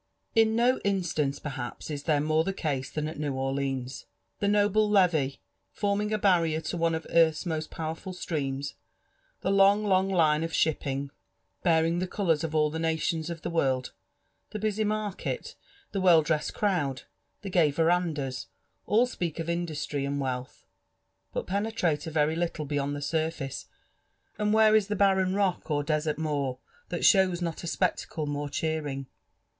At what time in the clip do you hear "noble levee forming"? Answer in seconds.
4.47-6.11